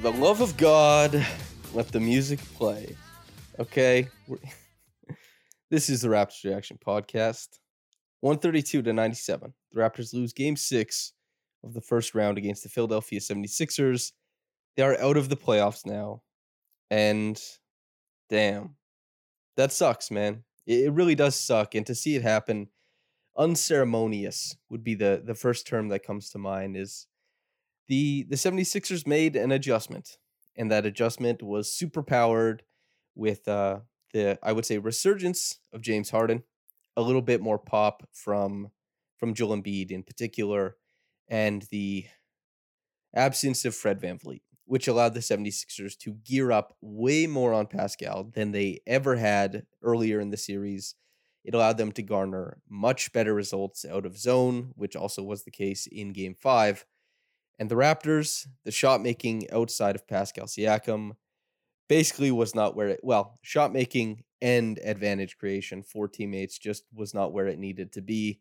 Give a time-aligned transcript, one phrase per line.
[0.00, 1.26] For the love of God,
[1.74, 2.96] let the music play.
[3.58, 4.08] Okay.
[5.70, 7.60] This is the Raptors Reaction Podcast.
[8.22, 9.52] 132 to 97.
[9.70, 11.12] The Raptors lose game six
[11.62, 14.10] of the first round against the Philadelphia 76ers.
[14.76, 16.22] They are out of the playoffs now.
[16.90, 17.40] And
[18.30, 18.74] damn,
[19.56, 20.42] that sucks, man.
[20.66, 21.76] It, really does suck.
[21.76, 22.66] And to see it happen,
[23.38, 27.06] unceremonious would be the, the first term that comes to mind is
[27.90, 30.16] the the 76ers made an adjustment
[30.56, 32.62] and that adjustment was super powered
[33.14, 33.80] with uh
[34.14, 36.44] the I would say resurgence of James Harden,
[36.96, 38.70] a little bit more pop from
[39.18, 40.76] from Joel Embiid in particular
[41.28, 42.06] and the
[43.14, 48.30] absence of Fred VanVleet, which allowed the 76ers to gear up way more on Pascal
[48.34, 50.94] than they ever had earlier in the series.
[51.44, 55.50] It allowed them to garner much better results out of zone, which also was the
[55.50, 56.84] case in game 5.
[57.60, 61.12] And the Raptors, the shot making outside of Pascal Siakam
[61.90, 67.12] basically was not where it, well, shot making and advantage creation for teammates just was
[67.12, 68.40] not where it needed to be.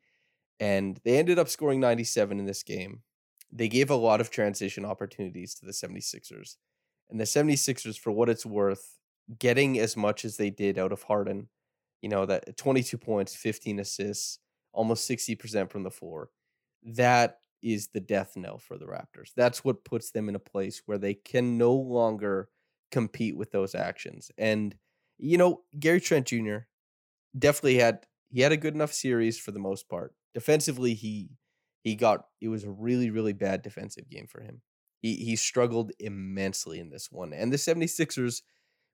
[0.62, 3.02] And they ended up scoring 97 in this game.
[3.52, 6.56] They gave a lot of transition opportunities to the 76ers.
[7.10, 9.00] And the 76ers, for what it's worth,
[9.38, 11.50] getting as much as they did out of Harden,
[12.02, 14.40] you know, that 22 points, 15 assists,
[14.72, 16.30] almost 60% from the floor,
[16.84, 19.32] that is the death knell for the Raptors.
[19.36, 22.50] That's what puts them in a place where they can no longer
[22.92, 24.32] compete with those actions.
[24.38, 24.76] And
[25.18, 26.60] you know, Gary Trent Jr.
[27.38, 30.14] definitely had he had a good enough series for the most part.
[30.34, 31.32] Defensively, he
[31.82, 34.62] he got it was a really really bad defensive game for him.
[35.02, 37.34] He he struggled immensely in this one.
[37.34, 38.42] And the 76ers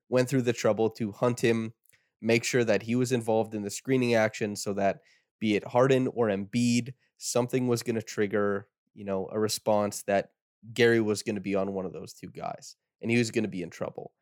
[0.08, 1.72] went through the trouble to hunt him,
[2.20, 4.98] make sure that he was involved in the screening action so that
[5.40, 10.30] be it Harden or Embiid, something was going to trigger, you know, a response that
[10.72, 13.44] Gary was going to be on one of those two guys and he was going
[13.44, 14.12] to be in trouble.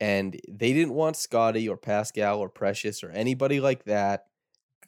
[0.00, 4.24] And they didn't want Scottie or Pascal or Precious or anybody like that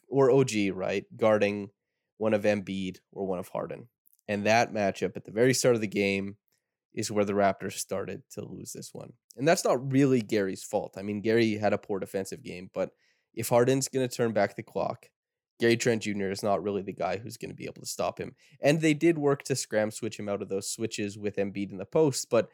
[0.09, 1.69] or OG, right, guarding
[2.17, 3.87] one of Embiid or one of Harden.
[4.27, 6.37] And that matchup at the very start of the game
[6.93, 9.13] is where the Raptors started to lose this one.
[9.37, 10.95] And that's not really Gary's fault.
[10.97, 12.91] I mean, Gary had a poor defensive game, but
[13.33, 15.09] if Harden's going to turn back the clock,
[15.59, 16.29] Gary Trent Jr.
[16.29, 18.35] is not really the guy who's going to be able to stop him.
[18.61, 21.77] And they did work to scram switch him out of those switches with Embiid in
[21.77, 22.49] the post, but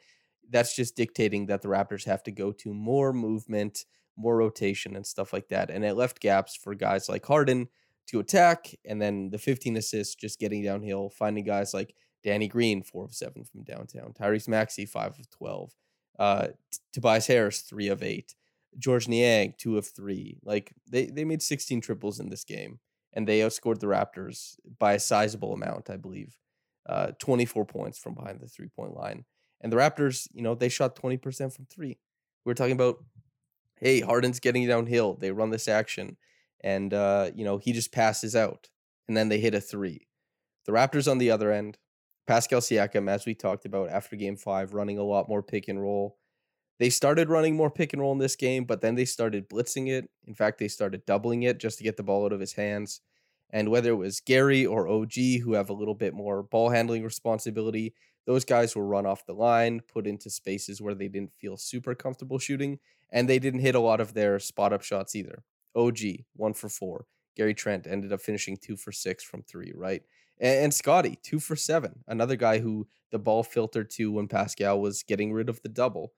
[0.50, 3.84] that's just dictating that the Raptors have to go to more movement,
[4.16, 5.70] more rotation, and stuff like that.
[5.70, 7.68] And it left gaps for guys like Harden
[8.08, 12.82] to attack, and then the 15 assists just getting downhill, finding guys like Danny Green,
[12.82, 15.72] four of seven from downtown, Tyrese Maxey, five of 12,
[16.18, 16.48] uh,
[16.92, 18.34] Tobias Harris, three of eight,
[18.78, 20.38] George Niang, two of three.
[20.44, 22.78] Like they, they made 16 triples in this game,
[23.12, 26.36] and they outscored the Raptors by a sizable amount, I believe.
[26.88, 29.24] Uh, 24 points from behind the three point line.
[29.60, 31.98] And the Raptors, you know, they shot 20% from three.
[32.44, 33.04] We are talking about,
[33.76, 35.14] hey, Harden's getting downhill.
[35.14, 36.16] They run this action,
[36.62, 38.68] and, uh, you know, he just passes out,
[39.06, 40.08] and then they hit a three.
[40.66, 41.78] The Raptors on the other end,
[42.26, 45.80] Pascal Siakam, as we talked about after game five, running a lot more pick and
[45.80, 46.18] roll.
[46.82, 49.88] They started running more pick and roll in this game, but then they started blitzing
[49.88, 50.10] it.
[50.26, 53.02] In fact, they started doubling it just to get the ball out of his hands.
[53.50, 57.04] And whether it was Gary or OG, who have a little bit more ball handling
[57.04, 57.94] responsibility,
[58.26, 61.94] those guys were run off the line, put into spaces where they didn't feel super
[61.94, 62.80] comfortable shooting,
[63.12, 65.44] and they didn't hit a lot of their spot up shots either.
[65.76, 66.00] OG,
[66.34, 67.06] one for four.
[67.36, 70.02] Gary Trent ended up finishing two for six from three, right?
[70.40, 72.02] And, Scottie, two for seven.
[72.08, 76.12] Another guy who the ball filtered to when Pascal was getting rid of the double.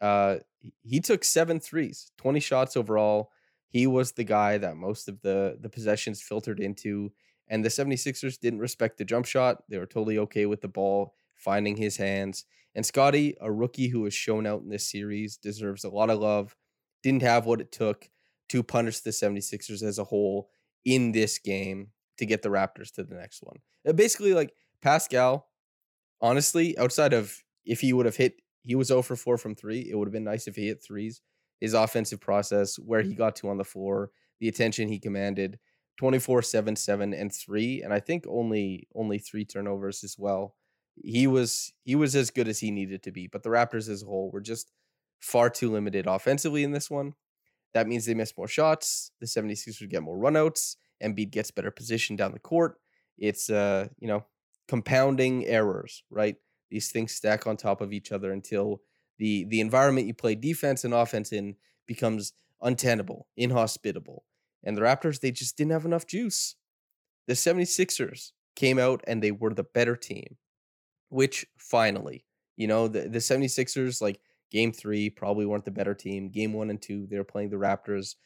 [0.00, 0.36] Uh,
[0.82, 3.30] he- took seven threes, 20 shots overall.
[3.68, 7.12] He was the guy that most of the, the possessions filtered into.
[7.48, 9.62] And the 76ers didn't respect the jump shot.
[9.68, 12.44] They were totally okay with the ball finding his hands.
[12.74, 16.18] And Scottie, a rookie who was shown out in this series, deserves a lot of
[16.18, 16.56] love.
[17.02, 18.08] Didn't have what it took
[18.50, 20.50] to punish the 76ers as a whole
[20.84, 23.58] in this game to get the Raptors to the next one.
[23.86, 24.52] Uh, Basically, like
[24.82, 25.48] Pascal,
[26.20, 29.88] honestly, outside of if he would have hit, he was 0 for 4 from three.
[29.90, 31.20] It would have been nice if he hit threes.
[31.60, 34.10] His offensive process, where he got to on the floor,
[34.40, 35.58] the attention he commanded,
[35.98, 37.82] 24, 7, 7, and 3.
[37.82, 40.54] And I think only only three turnovers as well.
[40.94, 43.26] He was he was as good as he needed to be.
[43.26, 44.70] But the Raptors as a whole were just
[45.20, 47.14] far too limited offensively in this one.
[47.74, 49.10] That means they miss more shots.
[49.20, 50.76] The 76ers get more runouts.
[51.02, 52.76] Embiid gets better position down the court.
[53.18, 54.24] It's uh, you know,
[54.68, 56.36] compounding errors, right?
[56.70, 58.82] These things stack on top of each other until
[59.18, 61.56] the the environment you play defense and offense in
[61.86, 62.32] becomes
[62.62, 64.24] untenable, inhospitable.
[64.64, 66.56] And the Raptors, they just didn't have enough juice.
[67.26, 70.36] The 76ers came out and they were the better team,
[71.08, 72.24] which finally,
[72.56, 74.20] you know, the, the 76ers, like
[74.50, 76.28] game three, probably weren't the better team.
[76.28, 78.16] Game one and two, they were playing the Raptors,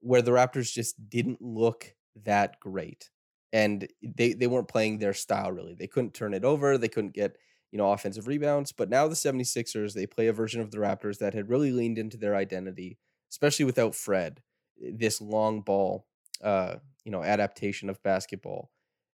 [0.00, 3.10] where the Raptors just didn't look that great.
[3.52, 5.74] And they, they weren't playing their style really.
[5.74, 6.76] They couldn't turn it over.
[6.76, 7.36] They couldn't get,
[7.70, 8.72] you know, offensive rebounds.
[8.72, 11.98] But now the 76ers, they play a version of the Raptors that had really leaned
[11.98, 12.98] into their identity,
[13.30, 14.42] especially without Fred,
[14.76, 16.06] this long ball,
[16.42, 18.70] uh, you know, adaptation of basketball.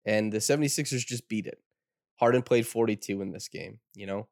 [0.06, 1.60] And the 76ers just beat it.
[2.20, 4.28] Harden played 42 in this game, you know.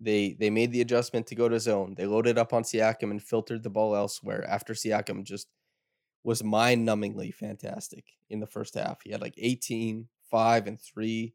[0.00, 1.94] They they made the adjustment to go to zone.
[1.96, 5.48] They loaded up on Siakam and filtered the ball elsewhere after Siakam just
[6.24, 9.00] was mind-numbingly fantastic in the first half.
[9.02, 11.34] He had like 18, 5 and 3,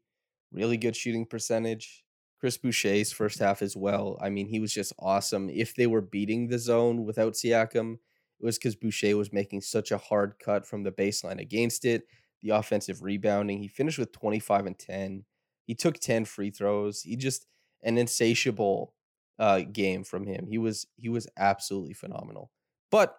[0.52, 2.03] really good shooting percentage.
[2.38, 4.18] Chris Boucher's first half as well.
[4.20, 5.48] I mean, he was just awesome.
[5.48, 9.90] If they were beating the zone without Siakam, it was because Boucher was making such
[9.90, 12.04] a hard cut from the baseline against it.
[12.42, 15.24] The offensive rebounding, he finished with 25 and 10.
[15.66, 17.02] He took 10 free throws.
[17.02, 17.46] He just
[17.82, 18.94] an insatiable
[19.38, 20.46] uh, game from him.
[20.48, 22.50] He was he was absolutely phenomenal.
[22.90, 23.16] But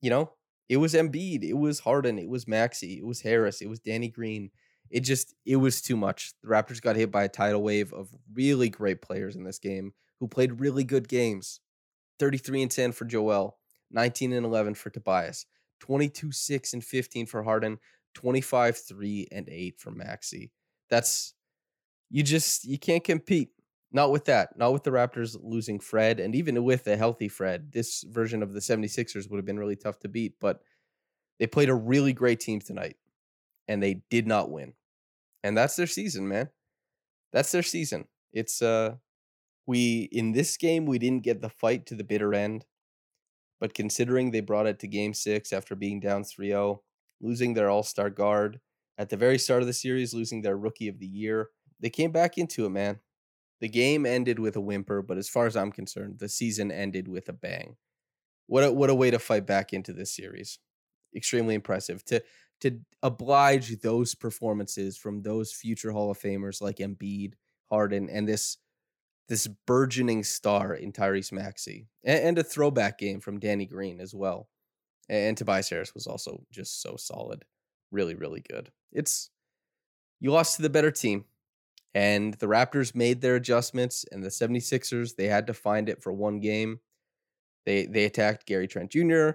[0.00, 0.32] you know,
[0.68, 4.08] it was Embiid, it was Harden, it was Maxey, it was Harris, it was Danny
[4.08, 4.50] Green.
[4.94, 6.34] It just it was too much.
[6.40, 9.92] The Raptors got hit by a tidal wave of really great players in this game
[10.20, 11.58] who played really good games.
[12.20, 13.58] 33 and 10 for Joel,
[13.90, 15.46] 19 and 11 for Tobias,
[15.80, 17.78] 22 6 and 15 for Harden,
[18.14, 20.52] 25 3 and 8 for Maxey.
[20.88, 21.34] That's
[22.08, 23.48] you just you can't compete.
[23.90, 24.56] Not with that.
[24.56, 27.72] Not with the Raptors losing Fred and even with a healthy Fred.
[27.72, 30.60] This version of the 76ers would have been really tough to beat, but
[31.40, 32.94] they played a really great team tonight
[33.66, 34.72] and they did not win.
[35.44, 36.48] And that's their season, man.
[37.32, 38.06] That's their season.
[38.32, 38.96] It's uh
[39.66, 42.64] we in this game we didn't get the fight to the bitter end.
[43.60, 46.80] But considering they brought it to game 6 after being down 3-0,
[47.20, 48.60] losing their all-star guard
[48.98, 51.50] at the very start of the series, losing their rookie of the year,
[51.80, 52.98] they came back into it, man.
[53.60, 57.08] The game ended with a whimper, but as far as I'm concerned, the season ended
[57.08, 57.76] with a bang.
[58.46, 60.58] What a, what a way to fight back into this series.
[61.16, 62.22] Extremely impressive to
[62.64, 67.34] to oblige those performances from those future Hall of Famers like Embiid,
[67.70, 68.56] Harden, and this
[69.28, 74.14] this burgeoning star in Tyrese Maxey, and, and a throwback game from Danny Green as
[74.14, 74.48] well.
[75.08, 77.44] And Tobias Harris was also just so solid,
[77.90, 78.70] really, really good.
[78.92, 79.30] It's
[80.20, 81.26] you lost to the better team,
[81.94, 86.14] and the Raptors made their adjustments, and the 76ers, they had to find it for
[86.14, 86.80] one game.
[87.66, 89.32] They they attacked Gary Trent Jr.,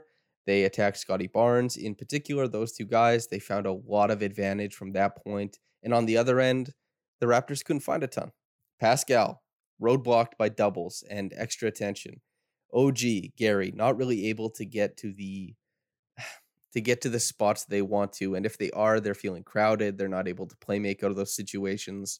[0.49, 3.27] they attacked Scottie Barnes in particular, those two guys.
[3.27, 5.59] They found a lot of advantage from that point.
[5.83, 6.73] And on the other end,
[7.19, 8.31] the Raptors couldn't find a ton.
[8.79, 9.43] Pascal,
[9.81, 12.21] roadblocked by doubles and extra attention.
[12.73, 12.99] OG,
[13.37, 15.53] Gary, not really able to get to the
[16.73, 18.35] to get to the spots they want to.
[18.35, 19.97] And if they are, they're feeling crowded.
[19.97, 22.19] They're not able to play make out of those situations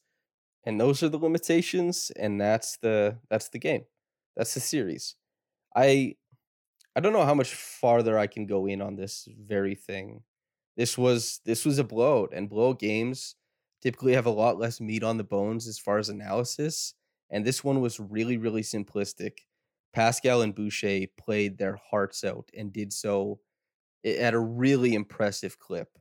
[0.66, 3.84] and those are the limitations and that's the that's the game
[4.36, 5.16] that's the series
[5.76, 6.16] i
[7.00, 10.22] i don't know how much farther i can go in on this very thing
[10.76, 13.36] this was this was a blowout and blowout games
[13.82, 16.94] typically have a lot less meat on the bones as far as analysis
[17.32, 19.40] and this one was really really simplistic
[19.94, 23.40] pascal and boucher played their hearts out and did so
[24.06, 25.98] at a really impressive clip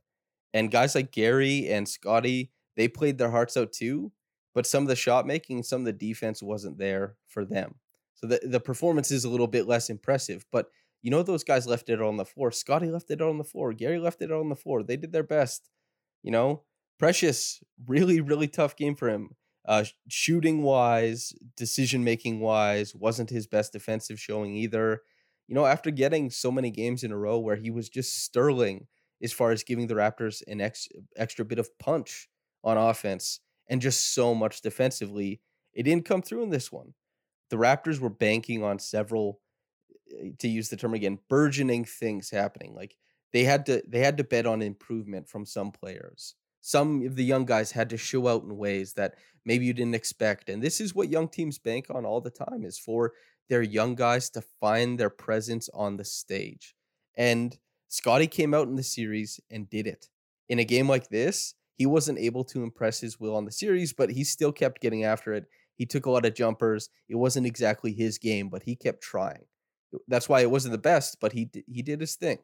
[0.53, 4.11] and guys like gary and scottie they played their hearts out too
[4.53, 7.75] but some of the shot making, some of the defense wasn't there for them.
[8.15, 10.45] So the, the performance is a little bit less impressive.
[10.51, 10.67] But
[11.01, 12.51] you know, those guys left it on the floor.
[12.51, 13.73] Scottie left it on the floor.
[13.73, 14.83] Gary left it on the floor.
[14.83, 15.69] They did their best.
[16.23, 16.63] You know,
[16.99, 19.29] Precious, really, really tough game for him.
[19.65, 25.01] Uh, shooting wise, decision making wise, wasn't his best defensive showing either.
[25.47, 28.87] You know, after getting so many games in a row where he was just sterling
[29.23, 32.27] as far as giving the Raptors an ex- extra bit of punch
[32.63, 33.39] on offense,
[33.69, 35.39] and just so much defensively.
[35.73, 36.93] It didn't come through in this one.
[37.49, 39.39] The Raptors were banking on several,
[40.17, 42.73] Eh, to use the term again, burgeoning things happening.
[42.75, 42.95] Like
[43.33, 46.35] they had to they had to bet on improvement from some players.
[46.61, 49.95] some of the young guys had to show out in ways that maybe you didn't
[49.95, 50.49] expect.
[50.49, 53.13] And this is what young teams bank on all the time is for
[53.47, 56.75] their young guys to find their presence on the stage.
[57.15, 60.09] And Scottie came out in the series and did it.
[60.49, 63.93] In a game like this, he wasn't able to impress his will on the series,
[63.93, 65.45] but he still kept getting after it.
[65.75, 66.89] He took a lot of jumpers.
[67.07, 69.45] It wasn't exactly his game, but he kept trying.
[70.07, 72.39] That's why it wasn't the best, but he he did his thing.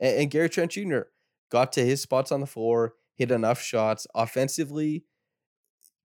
[0.00, 1.02] And, and Gary Trent Jr.
[1.50, 5.04] got to his spots on the floor, hit enough shots offensively,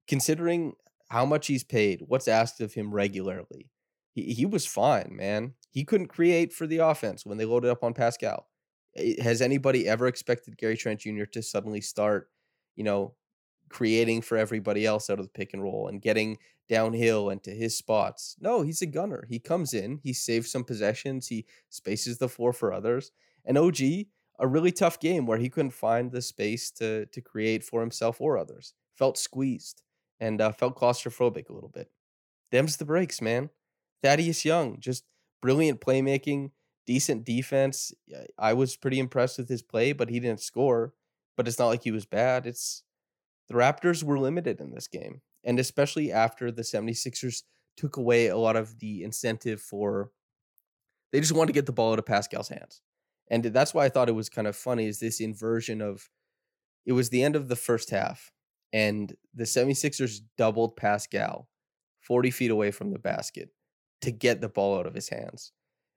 [0.07, 0.73] considering
[1.09, 3.69] how much he's paid, what's asked of him regularly.
[4.13, 5.53] He, he was fine, man.
[5.71, 8.47] He couldn't create for the offense when they loaded up on Pascal.
[9.21, 11.25] Has anybody ever expected Gary Trent Jr.
[11.25, 12.29] to suddenly start,
[12.75, 13.13] you know,
[13.69, 16.37] creating for everybody else out of the pick and roll and getting
[16.69, 18.35] downhill and to his spots?
[18.39, 19.25] No, he's a gunner.
[19.29, 23.11] He comes in, he saves some possessions, he spaces the floor for others.
[23.45, 23.79] And OG,
[24.39, 28.21] a really tough game where he couldn't find the space to to create for himself
[28.21, 28.73] or others.
[28.95, 29.83] Felt squeezed
[30.19, 31.89] and uh, felt claustrophobic a little bit.
[32.51, 33.49] Them's the breaks, man.
[34.01, 35.03] Thaddeus Young, just
[35.41, 36.51] brilliant playmaking,
[36.85, 37.93] decent defense.
[38.37, 40.93] I was pretty impressed with his play, but he didn't score.
[41.35, 42.47] But it's not like he was bad.
[42.47, 42.83] It's
[43.47, 45.21] the Raptors were limited in this game.
[45.43, 47.43] And especially after the 76ers
[47.77, 50.11] took away a lot of the incentive for
[51.11, 52.81] they just wanted to get the ball out of Pascal's hands.
[53.29, 56.09] And that's why I thought it was kind of funny is this inversion of
[56.85, 58.31] it was the end of the first half
[58.73, 61.47] and the 76ers doubled Pascal
[62.01, 63.49] 40 feet away from the basket
[64.01, 65.51] to get the ball out of his hands.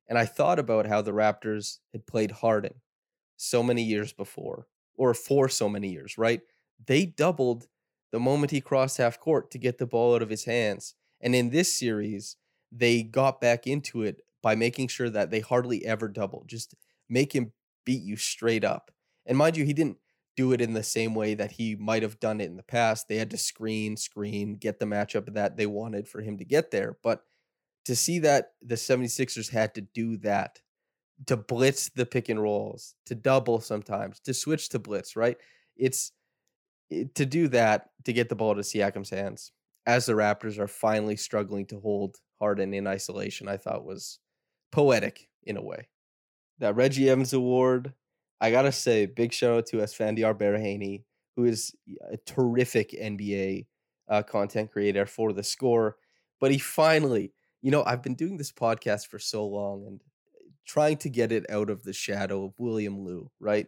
[0.09, 2.75] And I thought about how the Raptors had played Harden
[3.37, 4.66] so many years before,
[4.97, 6.40] or for so many years, right?
[6.87, 7.68] They doubled
[8.12, 10.94] the moment he crossed half court to get the ball out of his hands.
[11.20, 12.37] And in this series,
[12.72, 16.44] they got back into it by making sure that they hardly ever double.
[16.46, 16.75] Just
[17.08, 17.52] make him
[17.84, 18.90] beat you straight up.
[19.26, 19.99] And mind you, he didn't
[20.37, 23.08] do it in the same way that he might have done it in the past.
[23.08, 26.70] They had to screen, screen, get the matchup that they wanted for him to get
[26.70, 26.96] there.
[27.02, 27.22] But
[27.87, 30.60] to see that the 76ers had to do that,
[31.26, 35.37] to blitz the pick and rolls, to double sometimes, to switch to blitz, right?
[35.76, 36.14] It's it-
[36.90, 39.52] to do that to get the ball to Siakam's hands
[39.87, 44.18] as the Raptors are finally struggling to hold Harden in isolation, I thought was
[44.73, 45.88] poetic in a way.
[46.59, 47.94] That Reggie Evans award,
[48.40, 51.04] I gotta say, big shout out to Esfandiar Baraheni,
[51.37, 51.75] who is
[52.11, 53.66] a terrific NBA
[54.09, 55.97] uh, content creator for the score.
[56.40, 57.32] But he finally,
[57.62, 60.00] you know, I've been doing this podcast for so long and
[60.66, 63.66] trying to get it out of the shadow of William Lou, right?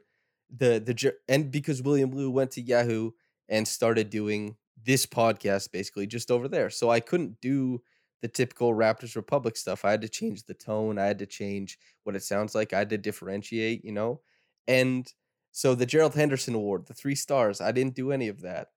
[0.57, 3.13] The the and because William Lou went to Yahoo
[3.49, 6.71] and started doing this podcast basically just over there.
[6.71, 7.83] So I couldn't do
[8.21, 9.85] the typical Raptors Republic stuff.
[9.85, 12.79] I had to change the tone, I had to change what it sounds like, I
[12.79, 14.21] had to differentiate, you know?
[14.69, 15.13] And
[15.51, 18.69] so the Gerald Henderson Award, the three stars, I didn't do any of that.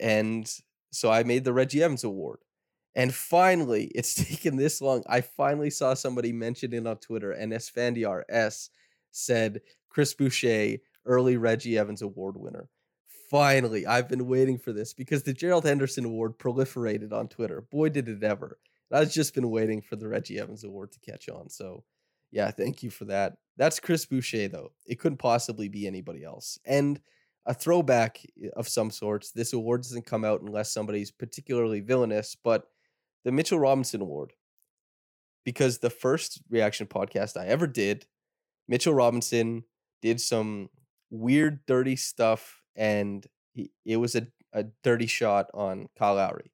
[0.00, 0.50] And
[0.92, 2.40] so I made the Reggie Evans Award.
[2.94, 5.02] And finally, it's taken this long.
[5.08, 8.70] I finally saw somebody mention it on Twitter, and Esfandiar S
[9.10, 10.76] said Chris Boucher,
[11.06, 12.68] early Reggie Evans Award winner.
[13.30, 17.60] Finally, I've been waiting for this because the Gerald Henderson Award proliferated on Twitter.
[17.70, 18.58] Boy, did it ever.
[18.92, 21.48] I've just been waiting for the Reggie Evans Award to catch on.
[21.48, 21.84] So,
[22.32, 23.34] yeah, thank you for that.
[23.56, 24.72] That's Chris Boucher, though.
[24.84, 26.58] It couldn't possibly be anybody else.
[26.64, 27.00] And
[27.46, 29.32] a throwback eh, of some sorts.
[29.32, 32.64] This award doesn't come out unless somebody's particularly villainous, but
[33.24, 34.32] the Mitchell Robinson Award.
[35.44, 38.06] Because the first reaction podcast I ever did,
[38.68, 39.64] Mitchell Robinson
[40.02, 40.68] did some
[41.10, 46.52] weird, dirty stuff, and he, it was a, a dirty shot on Kyle Lowry.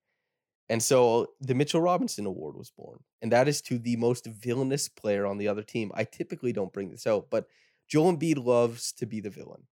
[0.69, 4.89] And so the Mitchell Robinson Award was born, and that is to the most villainous
[4.89, 5.93] player on the other team.
[5.95, 7.47] I typically don't bring this out, but
[7.89, 9.69] Joel Embiid loves to be the villain.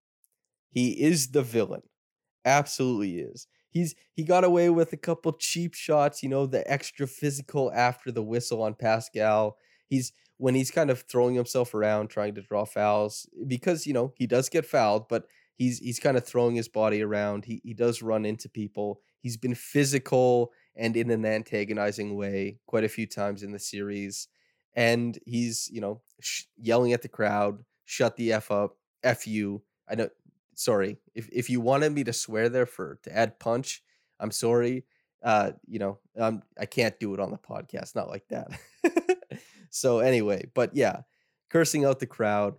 [0.71, 1.83] He is the villain,
[2.45, 3.49] absolutely is.
[3.71, 8.13] He's he got away with a couple cheap shots, you know, the extra physical after
[8.13, 9.57] the whistle on Pascal.
[9.89, 14.13] He's when he's kind of throwing himself around trying to draw fouls because you know
[14.17, 15.27] he does get fouled, but
[15.57, 17.45] he's he's kind of throwing his body around.
[17.45, 19.01] He he does run into people.
[19.21, 24.29] He's been physical and in an antagonizing way quite a few times in the series.
[24.75, 29.63] And he's, you know, sh- yelling at the crowd, shut the F up, F you.
[29.89, 30.09] I know,
[30.55, 30.99] sorry.
[31.15, 33.83] If, if you wanted me to swear there for, to add punch,
[34.19, 34.85] I'm sorry.
[35.23, 38.49] Uh, you know, um, I can't do it on the podcast, not like that.
[39.75, 41.03] so anyway, but yeah,
[41.51, 42.57] cursing out the crowd,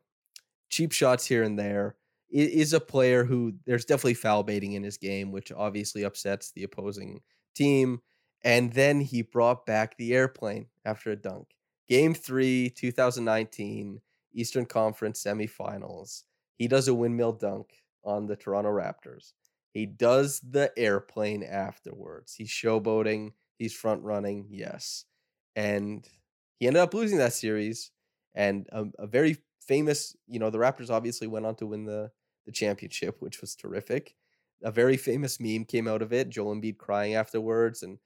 [0.69, 1.95] cheap shots here and there
[2.33, 6.51] i- is a player who there's definitely foul baiting in his game, which obviously upsets
[6.51, 7.21] the opposing
[7.55, 8.01] team.
[8.43, 11.55] And then he brought back the airplane after a dunk.
[11.87, 14.01] Game three, 2019,
[14.33, 16.23] Eastern Conference semifinals.
[16.57, 19.33] He does a windmill dunk on the Toronto Raptors.
[19.73, 22.35] He does the airplane afterwards.
[22.35, 23.33] He's showboating.
[23.57, 24.47] He's front running.
[24.49, 25.05] Yes,
[25.55, 26.07] and
[26.59, 27.91] he ended up losing that series.
[28.33, 32.11] And a, a very famous, you know, the Raptors obviously went on to win the
[32.45, 34.15] the championship, which was terrific.
[34.63, 36.29] A very famous meme came out of it.
[36.29, 37.97] Joel Embiid crying afterwards, and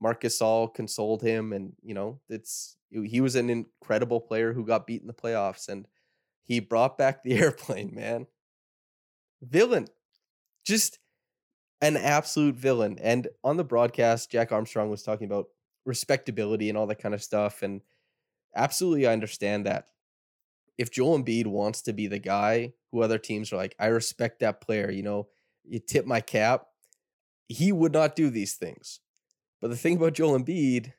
[0.00, 1.52] Marc Gasol consoled him.
[1.52, 5.68] And you know, it's he was an incredible player who got beat in the playoffs,
[5.68, 5.86] and
[6.42, 7.94] he brought back the airplane.
[7.94, 8.26] Man,
[9.42, 9.86] villain,
[10.64, 10.98] just
[11.80, 12.98] an absolute villain.
[13.00, 15.46] And on the broadcast, Jack Armstrong was talking about
[15.84, 17.62] respectability and all that kind of stuff.
[17.62, 17.82] And
[18.54, 19.88] absolutely, I understand that.
[20.76, 24.40] If Joel Embiid wants to be the guy who other teams are like, I respect
[24.40, 25.28] that player, you know,
[25.64, 26.66] you tip my cap,
[27.48, 29.00] he would not do these things.
[29.60, 30.92] But the thing about Joel Embiid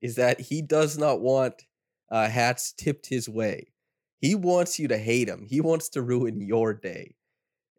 [0.00, 1.64] is that he does not want
[2.10, 3.72] uh, hats tipped his way.
[4.18, 5.46] He wants you to hate him.
[5.48, 7.16] He wants to ruin your day.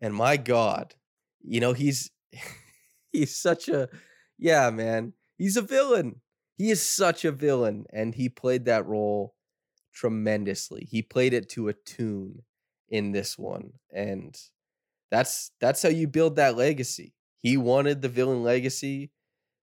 [0.02, 0.96] And my God,
[1.42, 2.12] you know, he's
[3.13, 3.90] he's such a
[4.38, 5.13] yeah, man.
[5.38, 6.22] He's a villain.
[6.56, 9.36] He is such a villain and he played that role
[9.94, 10.88] tremendously.
[10.90, 12.44] He played it to a tune
[12.90, 14.38] in this one and
[15.10, 17.14] that's that's how you build that legacy.
[17.40, 19.12] He wanted the villain legacy.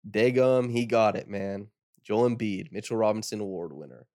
[0.09, 1.67] Dagum, he got it, man.
[2.03, 4.07] Joel Embiid, Mitchell Robinson Award winner.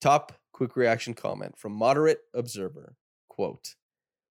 [0.00, 2.96] Top quick reaction comment from moderate observer.
[3.28, 3.74] Quote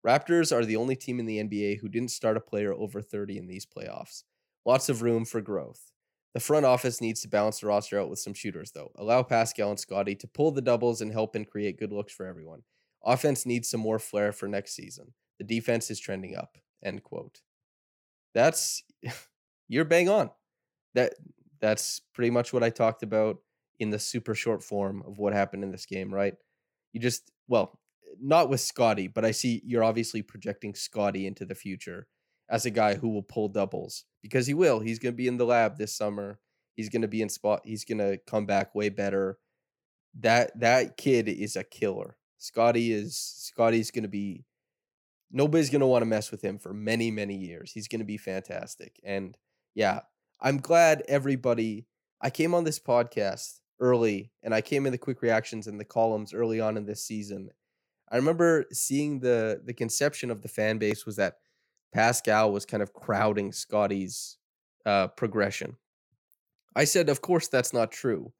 [0.05, 3.37] Raptors are the only team in the NBA who didn't start a player over 30
[3.37, 4.23] in these playoffs.
[4.65, 5.91] Lots of room for growth.
[6.33, 8.91] The front office needs to balance the roster out with some shooters, though.
[8.97, 12.25] Allow Pascal and Scottie to pull the doubles and help and create good looks for
[12.25, 12.61] everyone.
[13.03, 15.13] Offense needs some more flair for next season.
[15.39, 16.57] The defense is trending up.
[16.83, 17.41] End quote.
[18.33, 18.83] That's
[19.67, 20.29] you're bang on.
[20.93, 21.13] That
[21.59, 23.37] that's pretty much what I talked about
[23.79, 26.33] in the super short form of what happened in this game, right?
[26.93, 27.79] You just well,
[28.19, 32.07] not with Scottie, but I see you're obviously projecting Scottie into the future
[32.49, 34.79] as a guy who will pull doubles because he will.
[34.79, 36.39] He's going to be in the lab this summer.
[36.75, 37.61] He's going to be in spot.
[37.65, 39.37] He's going to come back way better.
[40.19, 42.17] That that kid is a killer.
[42.37, 44.45] Scottie is Scottie's going to be
[45.31, 47.71] nobody's going to want to mess with him for many many years.
[47.71, 48.99] He's going to be fantastic.
[49.03, 49.37] And
[49.75, 50.01] yeah,
[50.39, 51.87] I'm glad everybody
[52.21, 55.85] I came on this podcast early and I came in the quick reactions and the
[55.85, 57.49] columns early on in this season.
[58.11, 61.35] I remember seeing the the conception of the fan base was that
[61.97, 64.37] Pascal was kind of crowding Scottie's
[64.85, 65.77] uh, progression.
[66.75, 68.33] I said, of course, that's not true.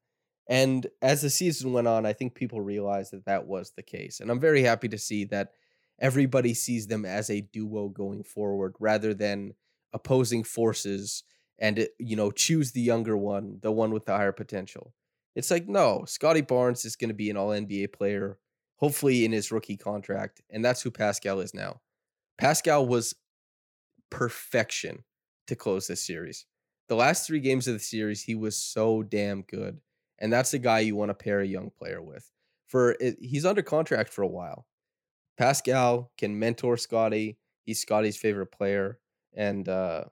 [0.48, 4.20] And as the season went on, I think people realized that that was the case.
[4.20, 5.54] And I'm very happy to see that
[5.98, 9.54] everybody sees them as a duo going forward rather than
[9.92, 11.24] opposing forces
[11.58, 14.94] and, you know, choose the younger one, the one with the higher potential.
[15.34, 18.38] It's like, no, Scottie Barnes is going to be an all NBA player,
[18.76, 20.42] hopefully in his rookie contract.
[20.48, 21.80] And that's who Pascal is now.
[22.38, 23.16] Pascal was
[24.10, 25.04] perfection
[25.46, 26.46] to close this series.
[26.88, 29.80] The last three games of the series, he was so damn good.
[30.18, 32.30] And that's the guy you want to pair a young player with.
[32.66, 34.66] For he's under contract for a while.
[35.36, 37.38] Pascal can mentor Scottie.
[37.64, 38.98] He's Scottie's favorite player.
[39.34, 40.04] And uh,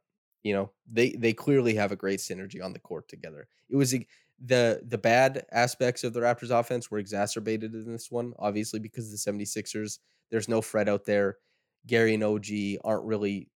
[0.43, 3.49] you know, they they clearly have a great synergy on the court together.
[3.69, 8.33] It was the the bad aspects of the Raptors offense were exacerbated in this one,
[8.39, 9.99] obviously because the 76ers,
[10.31, 11.39] there's no Fred out there.
[11.87, 12.47] Gary and OG
[12.85, 13.49] aren't really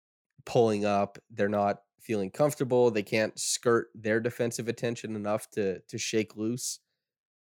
[0.48, 1.18] pulling up.
[1.30, 2.90] They're not feeling comfortable.
[2.90, 6.80] They can't skirt their defensive attention enough to to shake loose.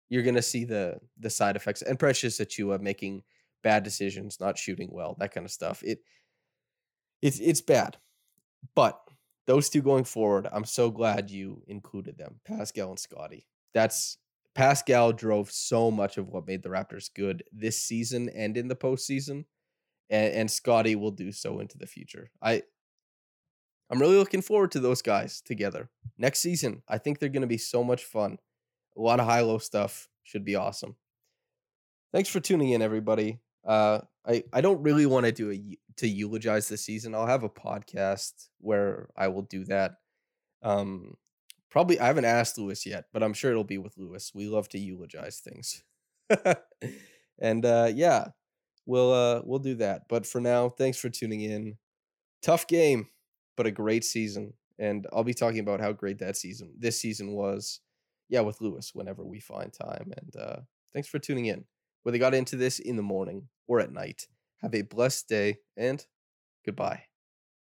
[0.10, 3.24] You're gonna see the the side effects and Precious Achiuwa making
[3.64, 5.82] bad decisions, not shooting well, that kind of stuff.
[5.84, 6.00] It
[7.22, 7.98] it's it's bad.
[8.76, 9.00] But
[9.48, 13.48] those two going forward, I'm so glad you included them, Pascal and Scottie.
[13.74, 14.18] That's
[14.54, 18.76] Pascal drove so much of what made the Raptors good this season and in the
[18.76, 19.46] postseason,
[20.10, 22.30] and, and Scottie will do so into the future.
[22.42, 22.64] I
[23.90, 26.84] I'm really looking forward to those guys together next season.
[26.88, 28.38] I think they're going to be so much fun.
[28.98, 30.96] A lot of high low stuff should be awesome.
[32.12, 33.40] Thanks for tuning in, everybody.
[33.66, 37.14] Uh, I I don't really want to do a to eulogize the season.
[37.14, 39.96] I'll have a podcast where I will do that.
[40.64, 41.16] Um,
[41.70, 44.32] probably I haven't asked Lewis yet, but I'm sure it'll be with Lewis.
[44.34, 45.84] We love to eulogize things,
[47.40, 48.30] and uh, yeah,
[48.86, 50.04] we'll uh, we'll do that.
[50.10, 51.78] But for now, thanks for tuning in.
[52.42, 53.08] Tough game
[53.58, 54.54] but a great season.
[54.80, 57.82] And I'll be talking about how great that season, this season was,
[58.30, 60.14] yeah, with Lewis whenever we find time.
[60.16, 60.58] And uh,
[60.94, 61.66] thanks for tuning in.
[62.04, 64.28] Whether you got into this in the morning or at night,
[64.62, 66.06] have a blessed day and
[66.66, 67.07] goodbye.